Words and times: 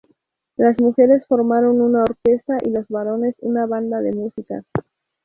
Las 0.55 0.81
mujeres 0.81 1.27
formaron 1.27 1.79
una 1.79 2.01
orquesta 2.01 2.57
y 2.65 2.71
los 2.71 2.87
varones 2.87 3.35
una 3.41 3.67
banda 3.67 3.99
de 4.01 4.11
música. 4.13 4.63